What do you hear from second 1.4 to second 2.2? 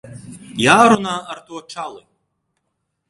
to čali.